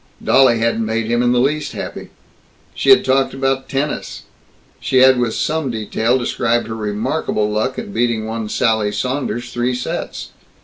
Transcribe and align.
Dolly 0.23 0.57
hadn't 0.57 0.83
made 0.83 1.11
him 1.11 1.21
in 1.21 1.31
the 1.31 1.37
least 1.39 1.73
happy. 1.73 2.09
She 2.73 2.89
had 2.89 3.05
talked 3.05 3.35
about 3.35 3.69
tennis; 3.69 4.23
she 4.79 4.97
had 4.97 5.19
with 5.19 5.35
some 5.35 5.69
detail 5.69 6.17
described 6.17 6.65
her 6.65 6.75
remarkable 6.75 7.47
luck 7.47 7.77
in 7.77 7.91
beating 7.93 8.25
one 8.25 8.49
Sally 8.49 8.91
Saunders 8.91 9.53
three 9.53 9.75
sets. 9.75 10.31